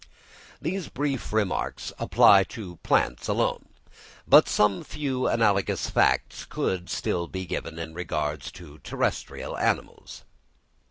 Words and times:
These 0.59 0.87
brief 0.89 1.31
remarks 1.31 1.93
apply 1.99 2.45
to 2.45 2.77
plants 2.77 3.27
alone; 3.27 3.65
but 4.27 4.49
some 4.49 4.83
few 4.83 5.27
analogous 5.27 5.91
facts 5.91 6.43
could 6.43 6.89
be 7.31 7.45
given 7.45 7.77
in 7.77 7.93
regard 7.93 8.41
to 8.55 8.79
terrestrial 8.79 9.55
animals. 9.59 10.23